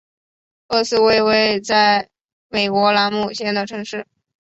[0.69, 2.09] 厄斯为位在
[2.49, 4.07] 美国兰姆县的城市。